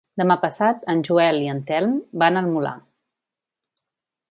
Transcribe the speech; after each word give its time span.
Demà 0.19 0.35
passat 0.45 0.87
en 0.93 1.03
Joel 1.09 1.37
i 1.43 1.51
en 1.51 1.61
Telm 1.69 1.93
van 2.25 2.41
al 2.41 2.51
Molar. 2.57 2.75